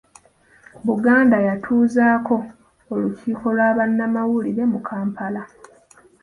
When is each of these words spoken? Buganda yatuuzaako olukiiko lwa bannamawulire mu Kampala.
Buganda 0.87 1.37
yatuuzaako 1.47 2.35
olukiiko 2.93 3.45
lwa 3.55 3.69
bannamawulire 3.77 4.63
mu 4.71 4.79
Kampala. 4.87 5.41